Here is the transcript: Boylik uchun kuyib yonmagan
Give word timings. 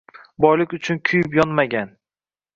Boylik 0.45 0.73
uchun 0.77 1.03
kuyib 1.11 1.39
yonmagan 1.41 1.95